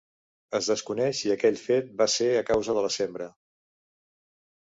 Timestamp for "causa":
2.49-2.77